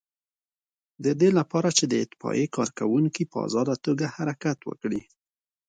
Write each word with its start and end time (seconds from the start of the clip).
د 1.03 1.05
دې 1.19 1.29
لپاره 1.39 1.69
چې 1.77 1.83
د 1.87 1.93
اطفائیې 2.05 2.47
کارکوونکي 2.55 3.23
په 3.31 3.37
آزاده 3.47 3.75
توګه 3.85 4.05
حرکت 4.15 4.57
وکړي. 4.69 5.01